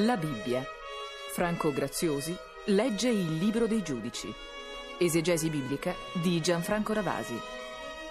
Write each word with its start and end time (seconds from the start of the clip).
La 0.00 0.18
Bibbia. 0.18 0.62
Franco 1.32 1.72
Graziosi 1.72 2.36
legge 2.66 3.08
il 3.08 3.38
Libro 3.38 3.66
dei 3.66 3.82
Giudici. 3.82 4.30
Esegesi 4.98 5.48
biblica 5.48 5.94
di 6.12 6.38
Gianfranco 6.42 6.92
Ravasi. 6.92 7.34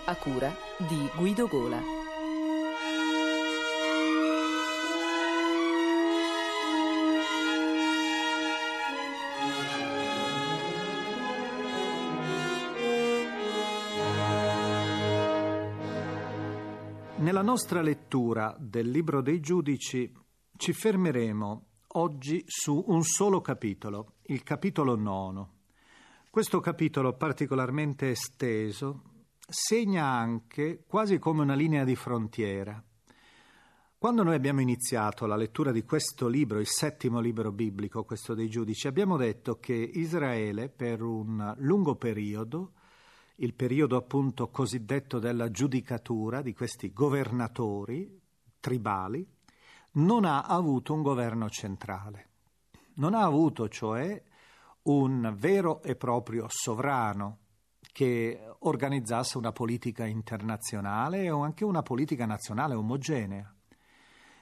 A 0.06 0.16
cura 0.16 0.52
di 0.78 1.08
Guido 1.16 1.48
Gola. 1.48 1.80
Nella 17.18 17.44
nostra 17.44 17.84
lettura 17.84 18.56
del 18.58 18.90
Libro 18.90 19.22
dei 19.22 19.40
Giudici 19.40 20.12
ci 20.58 20.74
fermeremo 20.74 21.74
oggi 21.98 22.44
su 22.48 22.84
un 22.88 23.04
solo 23.04 23.42
capitolo, 23.42 24.16
il 24.24 24.44
capitolo 24.44 24.96
nono. 24.96 25.54
Questo 26.30 26.60
capitolo 26.60 27.14
particolarmente 27.14 28.10
esteso 28.10 29.02
segna 29.48 30.06
anche 30.06 30.84
quasi 30.88 31.20
come 31.20 31.42
una 31.42 31.56
linea 31.56 31.84
di 31.84 31.96
frontiera. 31.96 32.84
Quando 33.98 34.24
noi 34.24 34.36
abbiamo 34.36 34.60
iniziato 34.60 35.26
la 35.26 35.38
lettura 35.38 35.72
di 35.72 35.84
questo 35.84 36.28
libro, 36.28 36.60
il 36.60 36.68
settimo 36.68 37.20
libro 37.20 37.52
biblico, 37.52 38.04
questo 38.04 38.34
dei 38.34 38.50
giudici, 38.50 38.88
abbiamo 38.88 39.16
detto 39.18 39.58
che 39.58 39.74
Israele 39.74 40.70
per 40.70 41.02
un 41.02 41.54
lungo 41.60 41.96
periodo, 41.96 42.74
il 43.38 43.54
periodo 43.54 43.96
appunto 43.96 44.50
cosiddetto 44.50 45.18
della 45.18 45.50
giudicatura 45.50 46.42
di 46.42 46.54
questi 46.54 46.92
governatori 46.92 48.22
tribali, 48.60 49.26
non 49.96 50.26
ha 50.26 50.42
avuto 50.44 50.94
un 50.94 51.02
governo 51.02 51.50
centrale. 51.50 52.30
Non 52.96 53.14
ha 53.14 53.24
avuto, 53.24 53.68
cioè, 53.68 54.22
un 54.84 55.36
vero 55.38 55.82
e 55.82 55.96
proprio 55.96 56.46
sovrano 56.48 57.40
che 57.92 58.40
organizzasse 58.60 59.38
una 59.38 59.52
politica 59.52 60.06
internazionale 60.06 61.30
o 61.32 61.44
anche 61.44 61.64
una 61.64 61.82
politica 61.82 62.26
nazionale 62.26 62.74
omogenea. 62.74 63.54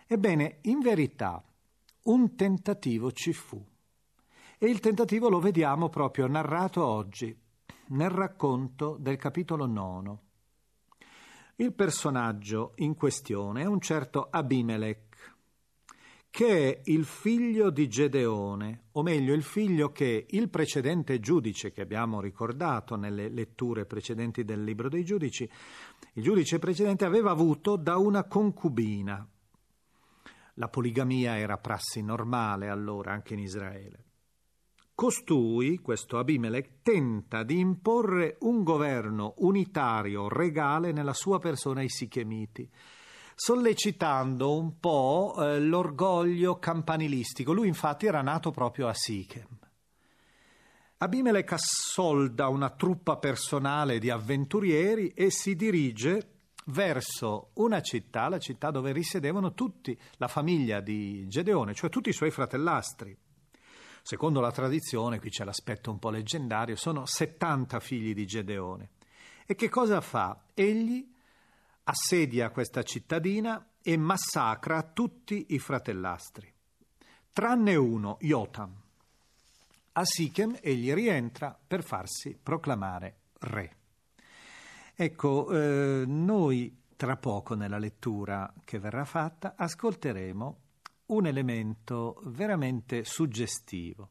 Ebbene, 0.07 0.59
in 0.63 0.79
verità, 0.79 1.43
un 2.03 2.35
tentativo 2.35 3.11
ci 3.11 3.31
fu. 3.31 3.63
E 4.57 4.65
il 4.67 4.79
tentativo 4.79 5.29
lo 5.29 5.39
vediamo 5.39 5.89
proprio 5.89 6.27
narrato 6.27 6.85
oggi, 6.85 7.37
nel 7.87 8.09
racconto 8.09 8.97
del 8.99 9.17
capitolo 9.17 9.65
nono. 9.65 10.21
Il 11.57 11.73
personaggio 11.73 12.73
in 12.77 12.95
questione 12.95 13.61
è 13.61 13.65
un 13.65 13.79
certo 13.79 14.27
Abimelech, 14.29 15.12
che 16.33 16.47
è 16.47 16.81
il 16.85 17.05
figlio 17.05 17.69
di 17.69 17.87
Gedeone, 17.87 18.85
o 18.93 19.03
meglio 19.03 19.35
il 19.35 19.43
figlio 19.43 19.91
che 19.91 20.25
il 20.27 20.49
precedente 20.49 21.19
giudice 21.19 21.71
che 21.71 21.81
abbiamo 21.81 22.19
ricordato 22.19 22.95
nelle 22.95 23.29
letture 23.29 23.85
precedenti 23.85 24.43
del 24.43 24.63
libro 24.63 24.89
dei 24.89 25.05
giudici, 25.05 25.47
il 26.13 26.23
giudice 26.23 26.57
precedente 26.57 27.05
aveva 27.05 27.29
avuto 27.29 27.75
da 27.75 27.97
una 27.97 28.23
concubina. 28.23 29.23
La 30.55 30.69
poligamia 30.69 31.37
era 31.37 31.59
prassi 31.59 32.01
normale 32.01 32.67
allora 32.67 33.11
anche 33.11 33.35
in 33.35 33.39
Israele. 33.39 34.05
Costui, 34.95 35.77
questo 35.77 36.17
Abimelech, 36.17 36.81
tenta 36.81 37.43
di 37.43 37.59
imporre 37.59 38.37
un 38.39 38.63
governo 38.63 39.35
unitario 39.37 40.27
regale 40.29 40.93
nella 40.93 41.13
sua 41.13 41.37
persona 41.37 41.81
ai 41.81 41.89
Sichemiti 41.89 42.67
sollecitando 43.35 44.57
un 44.57 44.79
po' 44.79 45.35
eh, 45.37 45.59
l'orgoglio 45.59 46.59
campanilistico. 46.59 47.53
Lui 47.53 47.67
infatti 47.67 48.05
era 48.05 48.21
nato 48.21 48.51
proprio 48.51 48.87
a 48.87 48.93
Sichem. 48.93 49.47
Abimelech 50.97 51.51
assolda 51.51 52.47
una 52.47 52.69
truppa 52.69 53.17
personale 53.17 53.99
di 53.99 54.09
avventurieri 54.09 55.09
e 55.09 55.31
si 55.31 55.55
dirige 55.55 56.33
verso 56.67 57.49
una 57.55 57.81
città, 57.81 58.29
la 58.29 58.39
città 58.39 58.71
dove 58.71 58.93
risiedevano 58.93 59.53
tutti, 59.53 59.97
la 60.17 60.29
famiglia 60.29 60.79
di 60.79 61.27
Gedeone, 61.27 61.73
cioè 61.73 61.89
tutti 61.89 62.09
i 62.09 62.13
suoi 62.13 62.31
fratellastri. 62.31 63.17
Secondo 64.01 64.39
la 64.39 64.51
tradizione, 64.51 65.19
qui 65.19 65.29
c'è 65.29 65.43
l'aspetto 65.43 65.91
un 65.91 65.99
po' 65.99 66.09
leggendario, 66.09 66.75
sono 66.75 67.05
70 67.05 67.79
figli 67.79 68.13
di 68.13 68.25
Gedeone. 68.25 68.91
E 69.45 69.55
che 69.55 69.69
cosa 69.69 69.99
fa? 70.01 70.45
Egli 70.53 71.12
assedia 71.83 72.49
questa 72.49 72.83
cittadina 72.83 73.73
e 73.81 73.97
massacra 73.97 74.81
tutti 74.83 75.47
i 75.49 75.59
fratellastri, 75.59 76.51
tranne 77.31 77.75
uno, 77.75 78.17
Jotam. 78.21 78.81
A 79.93 80.05
Sichem 80.05 80.57
egli 80.61 80.91
rientra 80.93 81.57
per 81.67 81.83
farsi 81.83 82.37
proclamare 82.41 83.17
re. 83.39 83.77
Ecco, 84.95 85.51
eh, 85.51 86.03
noi 86.05 86.81
tra 86.95 87.17
poco 87.17 87.55
nella 87.55 87.77
lettura 87.77 88.51
che 88.63 88.79
verrà 88.79 89.05
fatta 89.05 89.55
ascolteremo 89.57 90.59
un 91.07 91.25
elemento 91.25 92.21
veramente 92.25 93.03
suggestivo. 93.03 94.09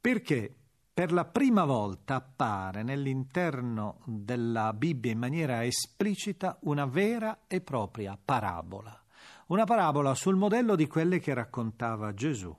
Perché 0.00 0.54
per 1.00 1.12
la 1.12 1.24
prima 1.24 1.64
volta 1.64 2.16
appare 2.16 2.82
nell'interno 2.82 4.00
della 4.04 4.74
Bibbia 4.74 5.12
in 5.12 5.18
maniera 5.18 5.64
esplicita 5.64 6.58
una 6.64 6.84
vera 6.84 7.44
e 7.46 7.62
propria 7.62 8.18
parabola, 8.22 9.02
una 9.46 9.64
parabola 9.64 10.14
sul 10.14 10.36
modello 10.36 10.76
di 10.76 10.86
quelle 10.86 11.18
che 11.18 11.32
raccontava 11.32 12.12
Gesù. 12.12 12.54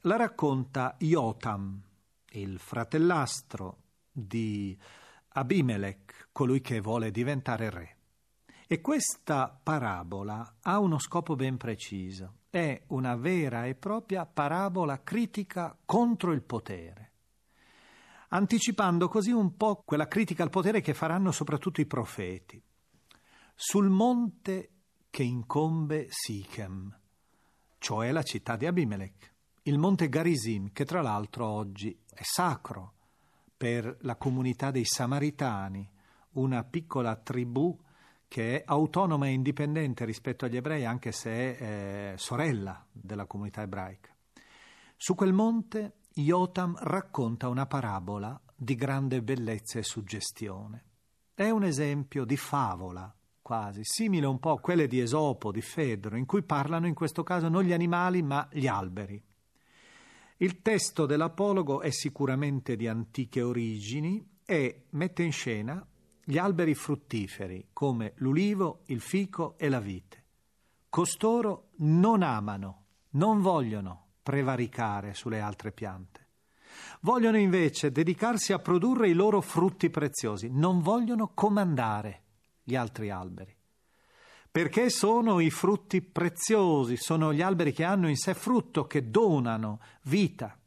La 0.00 0.16
racconta 0.16 0.96
Jotam, 0.98 1.80
il 2.30 2.58
fratellastro 2.58 3.76
di 4.10 4.76
Abimelech, 5.34 6.30
colui 6.32 6.60
che 6.60 6.80
vuole 6.80 7.12
diventare 7.12 7.70
re. 7.70 7.96
E 8.66 8.80
questa 8.80 9.56
parabola 9.62 10.56
ha 10.62 10.80
uno 10.80 10.98
scopo 10.98 11.36
ben 11.36 11.56
preciso, 11.56 12.38
è 12.50 12.82
una 12.88 13.14
vera 13.14 13.66
e 13.66 13.76
propria 13.76 14.26
parabola 14.26 15.00
critica 15.04 15.78
contro 15.84 16.32
il 16.32 16.42
potere 16.42 17.07
anticipando 18.28 19.08
così 19.08 19.30
un 19.30 19.56
po' 19.56 19.82
quella 19.84 20.08
critica 20.08 20.42
al 20.42 20.50
potere 20.50 20.80
che 20.80 20.94
faranno 20.94 21.32
soprattutto 21.32 21.80
i 21.80 21.86
profeti. 21.86 22.62
Sul 23.54 23.88
monte 23.88 24.70
che 25.10 25.22
incombe 25.22 26.06
Sichem, 26.10 26.96
cioè 27.78 28.12
la 28.12 28.22
città 28.22 28.56
di 28.56 28.66
Abimelech, 28.66 29.34
il 29.62 29.78
monte 29.78 30.08
Garizim, 30.08 30.72
che 30.72 30.84
tra 30.84 31.02
l'altro 31.02 31.46
oggi 31.46 31.98
è 32.08 32.22
sacro 32.22 32.94
per 33.56 33.98
la 34.02 34.16
comunità 34.16 34.70
dei 34.70 34.84
Samaritani, 34.84 35.90
una 36.32 36.62
piccola 36.64 37.16
tribù 37.16 37.76
che 38.28 38.58
è 38.58 38.62
autonoma 38.66 39.26
e 39.26 39.32
indipendente 39.32 40.04
rispetto 40.04 40.44
agli 40.44 40.56
ebrei, 40.56 40.84
anche 40.84 41.12
se 41.12 41.30
è 41.30 42.12
eh, 42.12 42.18
sorella 42.18 42.86
della 42.92 43.26
comunità 43.26 43.62
ebraica. 43.62 44.14
Su 44.96 45.14
quel 45.14 45.32
monte 45.32 45.97
Jotam 46.20 46.76
racconta 46.80 47.48
una 47.48 47.66
parabola 47.66 48.40
di 48.52 48.74
grande 48.74 49.22
bellezza 49.22 49.78
e 49.78 49.84
suggestione. 49.84 50.84
È 51.32 51.48
un 51.48 51.62
esempio 51.62 52.24
di 52.24 52.36
favola, 52.36 53.14
quasi, 53.40 53.82
simile 53.84 54.26
un 54.26 54.40
po' 54.40 54.50
a 54.50 54.58
quelle 54.58 54.88
di 54.88 54.98
Esopo, 54.98 55.52
di 55.52 55.60
Fedro, 55.60 56.16
in 56.16 56.26
cui 56.26 56.42
parlano 56.42 56.88
in 56.88 56.94
questo 56.94 57.22
caso 57.22 57.48
non 57.48 57.62
gli 57.62 57.72
animali 57.72 58.22
ma 58.22 58.48
gli 58.50 58.66
alberi. 58.66 59.22
Il 60.38 60.60
testo 60.60 61.06
dell'apologo 61.06 61.82
è 61.82 61.90
sicuramente 61.90 62.74
di 62.74 62.88
antiche 62.88 63.40
origini 63.40 64.38
e 64.44 64.86
mette 64.90 65.22
in 65.22 65.32
scena 65.32 65.86
gli 66.24 66.36
alberi 66.36 66.74
fruttiferi 66.74 67.68
come 67.72 68.14
l'ulivo, 68.16 68.82
il 68.86 69.00
fico 69.00 69.56
e 69.56 69.68
la 69.68 69.78
vite. 69.78 70.24
Costoro 70.88 71.68
non 71.76 72.22
amano, 72.22 72.86
non 73.10 73.40
vogliono, 73.40 74.07
prevaricare 74.28 75.14
sulle 75.14 75.40
altre 75.40 75.72
piante. 75.72 76.26
Vogliono 77.00 77.38
invece 77.38 77.90
dedicarsi 77.90 78.52
a 78.52 78.58
produrre 78.58 79.08
i 79.08 79.14
loro 79.14 79.40
frutti 79.40 79.88
preziosi, 79.88 80.50
non 80.52 80.82
vogliono 80.82 81.30
comandare 81.32 82.24
gli 82.62 82.76
altri 82.76 83.08
alberi. 83.08 83.56
Perché 84.50 84.90
sono 84.90 85.40
i 85.40 85.48
frutti 85.48 86.02
preziosi, 86.02 86.98
sono 86.98 87.32
gli 87.32 87.40
alberi 87.40 87.72
che 87.72 87.84
hanno 87.84 88.06
in 88.06 88.16
sé 88.16 88.34
frutto, 88.34 88.86
che 88.86 89.08
donano 89.08 89.80
vita. 90.02 90.58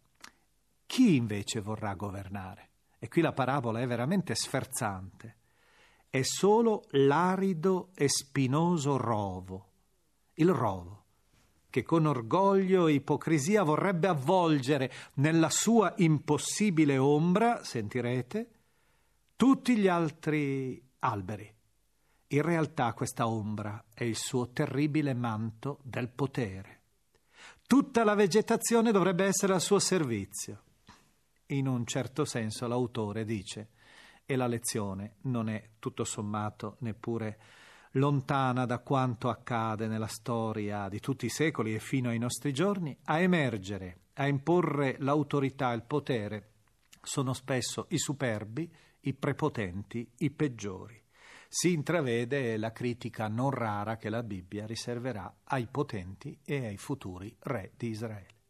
Chi 0.87 1.15
invece 1.15 1.59
vorrà 1.59 1.93
governare? 1.93 2.69
E 2.97 3.09
qui 3.09 3.21
la 3.21 3.31
parabola 3.31 3.79
è 3.79 3.85
veramente 3.85 4.33
sferzante. 4.33 5.35
È 6.09 6.23
solo 6.23 6.85
l'arido 6.93 7.91
e 7.93 8.09
spinoso 8.09 8.97
rovo, 8.97 9.69
il 10.33 10.49
rovo 10.49 11.00
che 11.71 11.81
con 11.81 12.06
orgoglio 12.06 12.85
e 12.85 12.94
ipocrisia 12.94 13.63
vorrebbe 13.63 14.07
avvolgere 14.07 14.91
nella 15.15 15.50
sua 15.50 15.91
impossibile 15.97 17.00
ombra, 17.00 17.63
sentirete, 17.63 18.50
tutti 19.35 19.75
gli 19.75 19.88
altri 19.88 20.79
alberi. 21.00 21.51
In 22.27 22.41
realtà 22.44 22.94
questa 22.94 23.27
ombra 23.27 23.83
è 23.91 24.03
il 24.03 24.15
suo 24.15 24.50
terribile 24.50 25.15
manto 25.15 25.79
del 25.81 26.09
potere. 26.09 26.81
Tutta 27.65 28.03
la 28.03 28.13
vegetazione 28.13 28.91
dovrebbe 28.91 29.25
essere 29.25 29.53
al 29.53 29.62
suo 29.62 29.79
servizio. 29.79 30.62
In 31.47 31.68
un 31.68 31.85
certo 31.85 32.25
senso 32.25 32.68
l'autore 32.68 33.25
dice, 33.25 33.69
e 34.25 34.35
la 34.35 34.47
lezione 34.47 35.15
non 35.21 35.50
è 35.50 35.71
tutto 35.79 36.03
sommato 36.03 36.75
neppure 36.79 37.39
lontana 37.91 38.65
da 38.65 38.79
quanto 38.79 39.29
accade 39.29 39.88
nella 39.88 40.07
storia 40.07 40.88
di 40.88 40.99
tutti 40.99 41.25
i 41.25 41.29
secoli 41.29 41.75
e 41.75 41.79
fino 41.79 42.09
ai 42.09 42.17
nostri 42.17 42.53
giorni, 42.53 42.97
a 43.05 43.19
emergere, 43.19 43.97
a 44.13 44.27
imporre 44.27 44.95
l'autorità 44.99 45.71
il 45.73 45.83
potere 45.83 46.49
sono 47.01 47.33
spesso 47.33 47.88
i 47.89 47.97
superbi, 47.97 48.71
i 49.01 49.13
prepotenti, 49.13 50.07
i 50.17 50.29
peggiori. 50.29 51.01
Si 51.47 51.73
intravede 51.73 52.55
la 52.57 52.71
critica 52.71 53.27
non 53.27 53.49
rara 53.49 53.97
che 53.97 54.09
la 54.09 54.23
Bibbia 54.23 54.65
riserverà 54.65 55.39
ai 55.45 55.67
potenti 55.67 56.39
e 56.45 56.65
ai 56.67 56.77
futuri 56.77 57.35
re 57.39 57.73
di 57.75 57.89
Israele. 57.89 58.40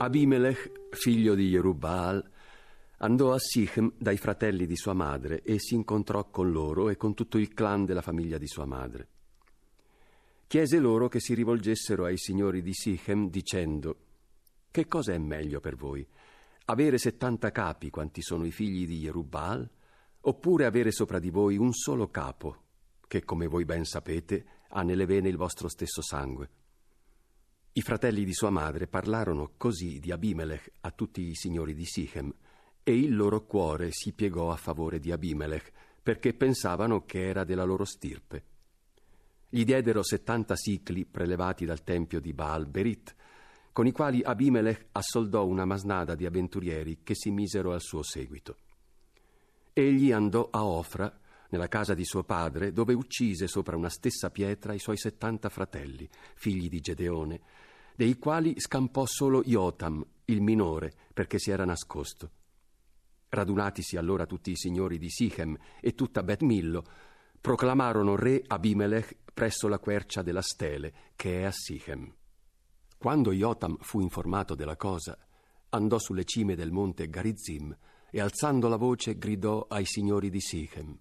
Abimelech, 0.00 0.90
figlio 0.90 1.34
di 1.34 1.48
Jerubbaal, 1.48 2.24
andò 2.98 3.32
a 3.32 3.38
Sichem 3.40 3.94
dai 3.98 4.16
fratelli 4.16 4.64
di 4.64 4.76
sua 4.76 4.92
madre 4.92 5.42
e 5.42 5.58
si 5.58 5.74
incontrò 5.74 6.30
con 6.30 6.52
loro 6.52 6.88
e 6.88 6.96
con 6.96 7.14
tutto 7.14 7.36
il 7.36 7.52
clan 7.52 7.84
della 7.84 8.00
famiglia 8.00 8.38
di 8.38 8.46
sua 8.46 8.64
madre. 8.64 9.08
Chiese 10.46 10.78
loro 10.78 11.08
che 11.08 11.18
si 11.18 11.34
rivolgessero 11.34 12.04
ai 12.04 12.16
signori 12.16 12.62
di 12.62 12.72
Sichem 12.74 13.28
dicendo 13.28 13.96
Che 14.70 14.86
cosa 14.86 15.14
è 15.14 15.18
meglio 15.18 15.58
per 15.58 15.74
voi? 15.74 16.06
Avere 16.66 16.96
settanta 16.96 17.50
capi 17.50 17.90
quanti 17.90 18.22
sono 18.22 18.46
i 18.46 18.52
figli 18.52 18.86
di 18.86 19.00
Jerubbaal? 19.00 19.68
Oppure 20.20 20.64
avere 20.64 20.92
sopra 20.92 21.18
di 21.18 21.30
voi 21.30 21.56
un 21.56 21.72
solo 21.72 22.08
capo, 22.08 22.62
che 23.08 23.24
come 23.24 23.48
voi 23.48 23.64
ben 23.64 23.84
sapete 23.84 24.46
ha 24.68 24.82
nelle 24.82 25.06
vene 25.06 25.28
il 25.28 25.36
vostro 25.36 25.68
stesso 25.68 26.02
sangue? 26.02 26.50
I 27.72 27.80
fratelli 27.80 28.24
di 28.24 28.32
sua 28.32 28.50
madre 28.50 28.86
parlarono 28.86 29.52
così 29.56 30.00
di 30.00 30.10
Abimelech 30.10 30.72
a 30.80 30.90
tutti 30.90 31.22
i 31.22 31.34
signori 31.34 31.74
di 31.74 31.84
Sichem, 31.84 32.32
e 32.82 32.98
il 32.98 33.14
loro 33.14 33.44
cuore 33.44 33.90
si 33.92 34.12
piegò 34.12 34.50
a 34.50 34.56
favore 34.56 34.98
di 34.98 35.12
Abimelech, 35.12 35.70
perché 36.02 36.32
pensavano 36.32 37.04
che 37.04 37.26
era 37.26 37.44
della 37.44 37.64
loro 37.64 37.84
stirpe. 37.84 38.44
Gli 39.50 39.64
diedero 39.64 40.02
settanta 40.02 40.56
sicli 40.56 41.04
prelevati 41.04 41.64
dal 41.64 41.84
tempio 41.84 42.20
di 42.20 42.32
Baal 42.32 42.66
Berit, 42.66 43.14
con 43.72 43.86
i 43.86 43.92
quali 43.92 44.22
Abimelech 44.22 44.88
assoldò 44.92 45.46
una 45.46 45.64
masnada 45.64 46.14
di 46.14 46.26
avventurieri 46.26 47.00
che 47.02 47.14
si 47.14 47.30
misero 47.30 47.72
al 47.72 47.80
suo 47.80 48.02
seguito. 48.02 48.56
Egli 49.72 50.10
andò 50.10 50.48
a 50.50 50.64
Ofra, 50.64 51.16
nella 51.48 51.68
casa 51.68 51.94
di 51.94 52.04
suo 52.04 52.24
padre, 52.24 52.72
dove 52.72 52.94
uccise 52.94 53.46
sopra 53.46 53.76
una 53.76 53.88
stessa 53.88 54.30
pietra 54.30 54.74
i 54.74 54.78
suoi 54.78 54.96
settanta 54.96 55.48
fratelli, 55.48 56.08
figli 56.34 56.68
di 56.68 56.80
Gedeone, 56.80 57.40
dei 57.94 58.16
quali 58.18 58.54
scampò 58.58 59.06
solo 59.06 59.42
Iotam, 59.44 60.04
il 60.26 60.40
minore, 60.40 60.92
perché 61.12 61.38
si 61.38 61.50
era 61.50 61.64
nascosto. 61.64 62.30
Radunatisi 63.30 63.96
allora 63.96 64.24
tutti 64.24 64.50
i 64.50 64.56
signori 64.56 64.98
di 64.98 65.10
Sichem 65.10 65.56
e 65.80 65.94
tutta 65.94 66.22
Bet 66.22 66.42
Millo, 66.42 66.84
proclamarono 67.40 68.16
re 68.16 68.42
Abimelech 68.46 69.16
presso 69.34 69.68
la 69.68 69.78
quercia 69.78 70.22
della 70.22 70.42
Stele, 70.42 71.12
che 71.16 71.40
è 71.40 71.44
a 71.44 71.52
Sichem. 71.52 72.14
Quando 72.96 73.32
Iotam 73.32 73.76
fu 73.80 74.00
informato 74.00 74.54
della 74.54 74.76
cosa, 74.76 75.16
andò 75.70 75.98
sulle 75.98 76.24
cime 76.24 76.56
del 76.56 76.72
monte 76.72 77.08
Garizim 77.08 77.76
e 78.10 78.20
alzando 78.20 78.68
la 78.68 78.76
voce 78.76 79.18
gridò 79.18 79.66
ai 79.68 79.84
signori 79.84 80.30
di 80.30 80.40
Sichem: 80.40 80.98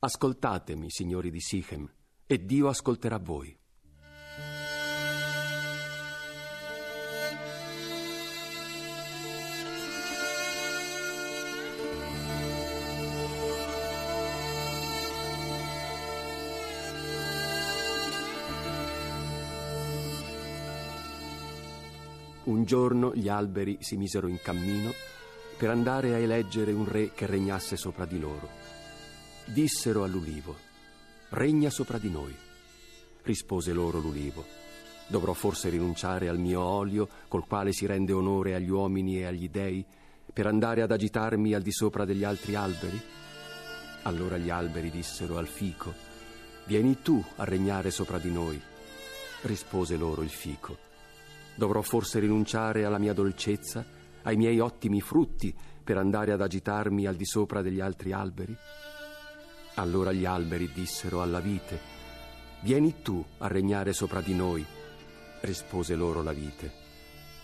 Ascoltatemi, 0.00 0.90
signori 0.90 1.28
di 1.28 1.40
Sichem, 1.40 1.84
e 2.24 2.44
Dio 2.44 2.68
ascolterà 2.68 3.18
voi. 3.18 3.52
Un 22.44 22.64
giorno 22.64 23.12
gli 23.16 23.28
alberi 23.28 23.78
si 23.80 23.96
misero 23.96 24.28
in 24.28 24.38
cammino 24.40 24.92
per 25.56 25.70
andare 25.70 26.14
a 26.14 26.18
eleggere 26.18 26.70
un 26.70 26.88
re 26.88 27.10
che 27.12 27.26
regnasse 27.26 27.76
sopra 27.76 28.06
di 28.06 28.20
loro. 28.20 28.77
Dissero 29.52 30.04
all'ulivo, 30.04 30.54
regna 31.30 31.70
sopra 31.70 31.96
di 31.96 32.10
noi. 32.10 32.36
Rispose 33.22 33.72
loro 33.72 33.98
l'ulivo, 33.98 34.44
dovrò 35.06 35.32
forse 35.32 35.70
rinunciare 35.70 36.28
al 36.28 36.38
mio 36.38 36.62
olio 36.62 37.08
col 37.28 37.46
quale 37.46 37.72
si 37.72 37.86
rende 37.86 38.12
onore 38.12 38.54
agli 38.54 38.68
uomini 38.68 39.18
e 39.18 39.24
agli 39.24 39.48
dei 39.48 39.84
per 40.32 40.46
andare 40.46 40.82
ad 40.82 40.92
agitarmi 40.92 41.54
al 41.54 41.62
di 41.62 41.72
sopra 41.72 42.04
degli 42.04 42.24
altri 42.24 42.54
alberi? 42.54 43.00
Allora 44.02 44.36
gli 44.36 44.50
alberi 44.50 44.90
dissero 44.90 45.38
al 45.38 45.46
fico, 45.46 45.94
vieni 46.66 47.00
tu 47.00 47.24
a 47.36 47.44
regnare 47.44 47.90
sopra 47.90 48.18
di 48.18 48.30
noi. 48.30 48.60
Rispose 49.42 49.96
loro 49.96 50.22
il 50.22 50.30
fico, 50.30 50.76
Dovrò 51.58 51.82
forse 51.82 52.20
rinunciare 52.20 52.84
alla 52.84 52.98
mia 52.98 53.12
dolcezza, 53.12 53.84
ai 54.22 54.36
miei 54.36 54.60
ottimi 54.60 55.00
frutti, 55.00 55.52
per 55.82 55.96
andare 55.96 56.30
ad 56.30 56.40
agitarmi 56.40 57.04
al 57.04 57.16
di 57.16 57.26
sopra 57.26 57.62
degli 57.62 57.80
altri 57.80 58.12
alberi? 58.12 58.56
Allora 59.78 60.10
gli 60.12 60.24
alberi 60.24 60.70
dissero 60.72 61.22
alla 61.22 61.38
vite, 61.38 61.96
Vieni 62.62 63.00
tu 63.00 63.24
a 63.38 63.46
regnare 63.46 63.92
sopra 63.92 64.20
di 64.20 64.34
noi. 64.34 64.64
Rispose 65.40 65.94
loro 65.94 66.20
la 66.20 66.32
vite, 66.32 66.72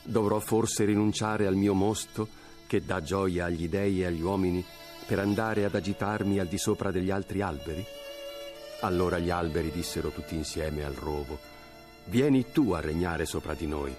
Dovrò 0.03 0.41
forse 0.41 0.85
rinunciare 0.85 1.47
al 1.47 1.55
mio 1.55 1.75
mosto, 1.75 2.27
che 2.67 2.85
dà 2.85 3.01
gioia 3.01 3.45
agli 3.45 3.69
dei 3.69 4.03
e 4.03 4.07
agli 4.07 4.21
uomini, 4.21 4.65
per 5.07 5.21
andare 5.21 5.65
ad 5.65 5.77
agitarmi 5.77 6.41
al 6.41 6.49
di 6.49 6.59
sopra 6.59 6.91
degli 6.91 7.11
altri 7.11 7.41
alberi? 7.41 7.85
Allora 8.81 9.19
gli 9.19 9.31
alberi 9.31 9.71
dissero 9.71 10.09
tutti 10.09 10.35
insieme 10.35 10.85
al 10.85 10.95
rovo, 10.95 11.39
Vieni 12.07 12.51
tu 12.51 12.73
a 12.73 12.81
regnare 12.81 13.27
sopra 13.27 13.55
di 13.55 13.67
noi. 13.69 13.97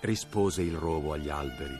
Rispose 0.00 0.60
il 0.60 0.74
rovo 0.74 1.12
agli 1.12 1.30
alberi. 1.30 1.78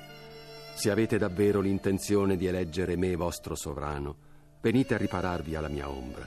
Se 0.75 0.91
avete 0.91 1.19
davvero 1.19 1.61
l'intenzione 1.61 2.37
di 2.37 2.47
eleggere 2.47 2.97
me 2.97 3.17
vostro 3.17 3.55
sovrano, 3.57 4.24
venite 4.65 4.95
a 4.95 4.97
ripararvi 4.97 5.55
alla 5.57 5.69
mia 5.69 5.91
ombra. 5.91 6.27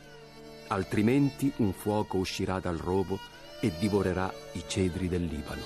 Altrimenti 0.68 1.52
un 1.58 1.74
fuoco 1.74 2.18
uscirà 2.18 2.60
dal 2.60 2.78
rovo 2.78 3.18
e 3.60 3.72
divorerà 3.80 4.32
i 4.52 4.64
cedri 4.68 5.08
del 5.08 5.26
Libano. 5.26 5.64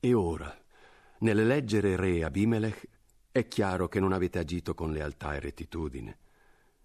E 0.00 0.12
ora, 0.12 0.54
nell'eleggere 1.20 1.96
re 1.96 2.24
Abimelech, 2.24 2.93
è 3.34 3.48
chiaro 3.48 3.88
che 3.88 3.98
non 3.98 4.12
avete 4.12 4.38
agito 4.38 4.74
con 4.74 4.92
lealtà 4.92 5.34
e 5.34 5.40
rettitudine. 5.40 6.18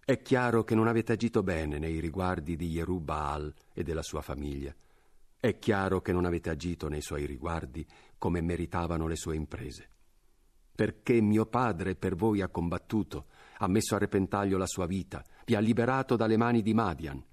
È 0.04 0.20
chiaro 0.20 0.64
che 0.64 0.74
non 0.74 0.88
avete 0.88 1.12
agito 1.12 1.44
bene 1.44 1.78
nei 1.78 2.00
riguardi 2.00 2.56
di 2.56 2.70
Jerubbaal 2.70 3.54
e 3.72 3.84
della 3.84 4.02
sua 4.02 4.22
famiglia. 4.22 4.74
È 5.40 5.60
chiaro 5.60 6.02
che 6.02 6.12
non 6.12 6.26
avete 6.26 6.50
agito 6.50 6.88
nei 6.88 7.04
suoi 7.04 7.28
riguardi 7.28 7.86
come 8.18 8.42
meritavano 8.42 9.06
le 9.06 9.16
sue 9.16 9.36
imprese. 9.36 9.90
Perché 10.74 11.22
mio 11.22 11.46
padre 11.46 11.94
per 11.94 12.16
voi 12.16 12.42
ha 12.42 12.50
combattuto, 12.50 13.28
ha 13.60 13.68
messo 13.68 13.94
a 13.94 14.00
repentaglio 14.00 14.58
la 14.58 14.66
sua 14.66 14.88
vita, 14.88 15.24
vi 15.46 15.54
ha 15.54 15.60
liberato 15.60 16.16
dalle 16.16 16.36
mani 16.36 16.64
di 16.64 16.74
Madian. 16.74 17.24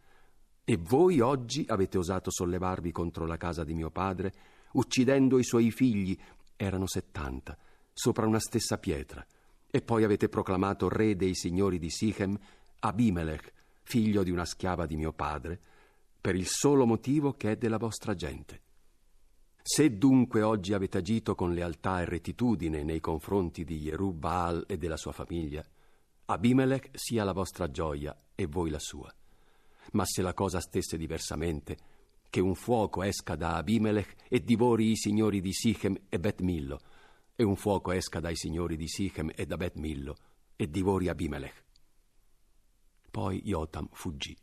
E 0.63 0.77
voi 0.77 1.21
oggi 1.21 1.65
avete 1.67 1.97
osato 1.97 2.31
sollevarvi 2.31 2.93
contro 2.93 3.25
la 3.25 3.39
casa 3.39 3.65
di 3.65 3.73
mio 3.73 3.89
padre, 3.89 4.35
uccidendo 4.73 5.39
i 5.39 5.43
suoi 5.43 5.71
figli, 5.71 6.15
erano 6.55 6.87
settanta, 6.87 7.57
sopra 7.99 8.27
una 8.27 8.39
stessa 8.39 8.77
pietra, 8.77 9.27
e 9.71 9.81
poi 9.81 10.05
avete 10.05 10.29
proclamato 10.29 10.91
re 10.91 11.17
dei 11.17 11.35
signori 11.35 11.79
di 11.79 11.89
Sichem 11.89 12.39
Abimelech, 12.81 13.53
figlio 13.85 14.23
di 14.23 14.31
una 14.31 14.45
schiava 14.45 14.85
di 14.85 14.97
mio 14.97 15.15
padre, 15.15 15.59
per 16.21 16.35
il 16.35 16.47
solo 16.47 16.85
motivo 16.85 17.33
che 17.33 17.53
è 17.53 17.57
della 17.57 17.79
vostra 17.79 18.15
gente. 18.15 18.61
Se 19.63 19.97
dunque 19.97 20.43
oggi 20.43 20.75
avete 20.75 20.99
agito 20.99 21.35
con 21.35 21.55
lealtà 21.55 22.03
e 22.03 22.05
rettitudine 22.05 22.83
nei 22.83 23.01
confronti 23.01 23.65
di 23.65 23.79
Jerub-Baal 23.79 24.67
e 24.69 24.77
della 24.77 24.99
sua 24.99 25.13
famiglia, 25.13 25.65
Abimelech 26.27 26.91
sia 26.93 27.25
la 27.25 27.33
vostra 27.33 27.71
gioia 27.71 28.15
e 28.35 28.45
voi 28.45 28.69
la 28.69 28.79
sua. 28.79 29.13
Ma 29.93 30.05
se 30.05 30.21
la 30.21 30.35
cosa 30.35 30.61
stesse 30.61 30.99
diversamente, 30.99 31.79
che 32.29 32.41
un 32.41 32.55
fuoco 32.55 33.03
esca 33.03 33.37
da 33.37 33.57
Abimelech 33.57 34.17
e 34.29 34.45
divori 34.45 34.91
i 34.91 34.97
signori 34.97 35.41
di 35.41 35.55
Sichem 35.55 35.97
e 36.11 36.21
Bet 36.21 36.43
Millo, 36.43 36.81
e 37.37 37.45
un 37.45 37.55
fuoco 37.55 37.93
esca 37.93 38.19
dai 38.19 38.35
signori 38.35 38.77
di 38.77 38.89
Sichem 38.89 39.31
e 39.35 39.45
da 39.45 39.57
Bet 39.57 39.77
Millo 39.77 40.17
e 40.57 40.69
divori 40.69 41.09
Abimelech. 41.09 41.65
Poi 43.11 43.43
Jotam 43.43 43.89
fuggì 43.93 44.37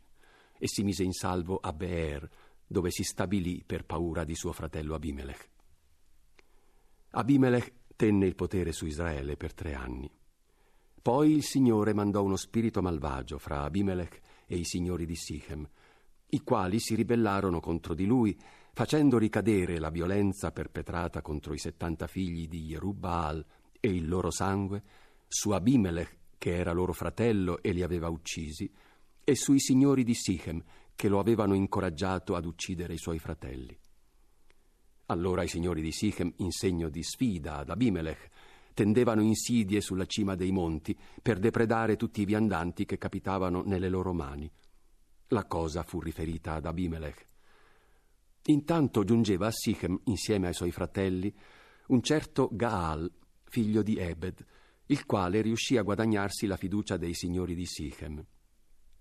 e 0.56 0.68
si 0.68 0.84
mise 0.84 1.02
in 1.02 1.12
salvo 1.12 1.58
a 1.58 1.72
Beer, 1.72 2.28
dove 2.66 2.90
si 2.90 3.02
stabilì 3.02 3.64
per 3.66 3.84
paura 3.84 4.24
di 4.24 4.34
suo 4.34 4.52
fratello 4.52 4.94
Abimelech. 4.94 5.50
Abimelech 7.10 7.72
tenne 7.96 8.26
il 8.26 8.34
potere 8.34 8.72
su 8.72 8.86
Israele 8.86 9.36
per 9.36 9.52
tre 9.52 9.74
anni. 9.74 10.10
Poi 11.02 11.32
il 11.32 11.42
Signore 11.42 11.92
mandò 11.92 12.22
uno 12.22 12.36
spirito 12.36 12.80
malvagio 12.80 13.38
fra 13.38 13.62
Abimelech 13.62 14.20
e 14.46 14.56
i 14.56 14.64
signori 14.64 15.04
di 15.04 15.16
Sichem, 15.16 15.68
i 16.28 16.40
quali 16.42 16.80
si 16.80 16.94
ribellarono 16.94 17.60
contro 17.60 17.94
di 17.94 18.06
lui, 18.06 18.36
facendo 18.74 19.18
ricadere 19.18 19.78
la 19.78 19.88
violenza 19.88 20.50
perpetrata 20.50 21.22
contro 21.22 21.54
i 21.54 21.58
settanta 21.58 22.08
figli 22.08 22.48
di 22.48 22.64
Jerubbaal 22.64 23.44
e 23.78 23.88
il 23.88 24.08
loro 24.08 24.32
sangue 24.32 24.82
su 25.28 25.50
Abimelech, 25.50 26.16
che 26.38 26.56
era 26.56 26.72
loro 26.72 26.92
fratello 26.92 27.62
e 27.62 27.70
li 27.70 27.82
aveva 27.82 28.08
uccisi, 28.08 28.68
e 29.22 29.36
sui 29.36 29.60
signori 29.60 30.02
di 30.02 30.14
Sichem, 30.14 30.60
che 30.96 31.08
lo 31.08 31.20
avevano 31.20 31.54
incoraggiato 31.54 32.34
ad 32.34 32.46
uccidere 32.46 32.94
i 32.94 32.98
suoi 32.98 33.20
fratelli. 33.20 33.78
Allora 35.06 35.44
i 35.44 35.48
signori 35.48 35.80
di 35.80 35.92
Sichem, 35.92 36.32
in 36.38 36.50
segno 36.50 36.88
di 36.88 37.02
sfida 37.04 37.58
ad 37.58 37.70
Abimelech, 37.70 38.28
tendevano 38.74 39.22
insidie 39.22 39.80
sulla 39.80 40.06
cima 40.06 40.34
dei 40.34 40.50
monti 40.50 40.98
per 41.22 41.38
depredare 41.38 41.94
tutti 41.94 42.22
i 42.22 42.24
viandanti 42.24 42.84
che 42.86 42.98
capitavano 42.98 43.62
nelle 43.64 43.88
loro 43.88 44.12
mani. 44.12 44.50
La 45.28 45.44
cosa 45.44 45.84
fu 45.84 46.00
riferita 46.00 46.54
ad 46.54 46.66
Abimelech. 46.66 47.33
Intanto 48.46 49.04
giungeva 49.04 49.46
a 49.46 49.50
Sichem, 49.50 49.98
insieme 50.04 50.48
ai 50.48 50.54
suoi 50.54 50.70
fratelli, 50.70 51.34
un 51.86 52.02
certo 52.02 52.50
Gaal, 52.52 53.10
figlio 53.44 53.82
di 53.82 53.96
Ebed, 53.96 54.44
il 54.86 55.06
quale 55.06 55.40
riuscì 55.40 55.78
a 55.78 55.82
guadagnarsi 55.82 56.46
la 56.46 56.58
fiducia 56.58 56.98
dei 56.98 57.14
signori 57.14 57.54
di 57.54 57.64
Sichem. 57.64 58.22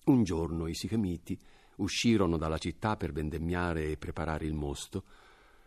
Un 0.06 0.24
giorno 0.24 0.68
i 0.68 0.74
Sichemiti 0.74 1.38
uscirono 1.78 2.38
dalla 2.38 2.58
città 2.58 2.96
per 2.96 3.12
vendemmiare 3.12 3.90
e 3.90 3.98
preparare 3.98 4.46
il 4.46 4.54
mosto, 4.54 5.04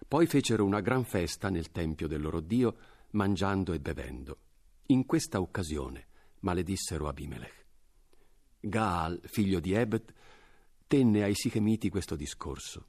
poi 0.09 0.26
fecero 0.26 0.64
una 0.64 0.80
gran 0.80 1.04
festa 1.04 1.50
nel 1.50 1.71
tempio 1.71 2.09
del 2.09 2.23
loro 2.23 2.40
Dio, 2.40 2.76
mangiando 3.11 3.75
e 3.75 3.80
bevendo. 3.80 4.38
In 4.87 5.04
questa 5.04 5.38
occasione 5.38 6.06
maledissero 6.40 7.09
Abimelech. 7.09 7.66
Gaal, 8.61 9.21
figlio 9.25 9.61
di 9.61 9.73
Ebed, 9.73 10.14
tenne 10.87 11.25
ai 11.25 11.35
Sichemiti 11.35 11.90
questo 11.90 12.16
discorso. 12.16 12.87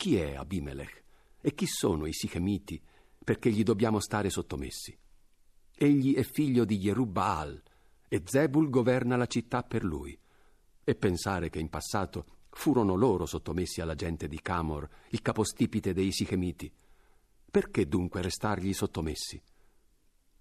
Chi 0.00 0.16
è 0.16 0.34
Abimelech 0.34 1.02
e 1.42 1.54
chi 1.54 1.66
sono 1.66 2.06
i 2.06 2.14
Sichemiti 2.14 2.82
perché 3.22 3.50
gli 3.50 3.62
dobbiamo 3.62 4.00
stare 4.00 4.30
sottomessi? 4.30 4.98
Egli 5.76 6.14
è 6.14 6.22
figlio 6.22 6.64
di 6.64 6.78
Jerubbaal 6.78 7.62
e 8.08 8.22
Zebul 8.24 8.70
governa 8.70 9.16
la 9.16 9.26
città 9.26 9.62
per 9.62 9.84
lui. 9.84 10.18
E 10.82 10.94
pensare 10.94 11.50
che 11.50 11.58
in 11.58 11.68
passato 11.68 12.46
furono 12.48 12.94
loro 12.94 13.26
sottomessi 13.26 13.82
alla 13.82 13.94
gente 13.94 14.26
di 14.26 14.40
Camor, 14.40 14.88
il 15.10 15.20
capostipite 15.20 15.92
dei 15.92 16.12
Sichemiti. 16.12 16.72
Perché 17.50 17.86
dunque 17.86 18.22
restargli 18.22 18.72
sottomessi? 18.72 19.38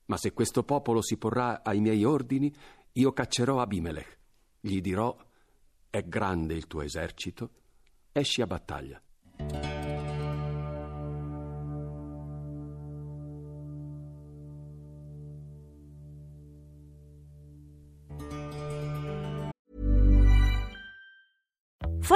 Ma 0.05 0.15
se 0.15 0.31
questo 0.31 0.63
popolo 0.63 1.01
si 1.01 1.17
porrà 1.17 1.63
ai 1.63 1.81
miei 1.81 2.05
ordini, 2.05 2.49
io 2.93 3.11
caccerò 3.11 3.59
Abimelech. 3.59 4.19
Gli 4.61 4.79
dirò 4.79 5.13
è 5.89 6.01
grande 6.05 6.53
il 6.53 6.65
tuo 6.65 6.81
esercito, 6.81 7.49
esci 8.13 8.41
a 8.41 8.47
battaglia. 8.47 9.03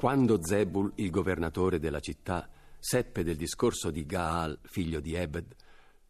Quando 0.00 0.42
Zebul, 0.42 0.92
il 0.94 1.10
governatore 1.10 1.78
della 1.78 2.00
città, 2.00 2.48
seppe 2.78 3.22
del 3.22 3.36
discorso 3.36 3.90
di 3.90 4.06
Gaal, 4.06 4.58
figlio 4.62 4.98
di 4.98 5.12
Ebed, 5.12 5.54